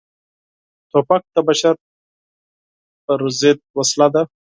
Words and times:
توپک 0.91 1.23
د 1.35 1.37
بشر 1.47 1.75
پر 3.05 3.21
ضد 3.39 3.59
وسله 3.77 4.07
ده. 4.13 4.21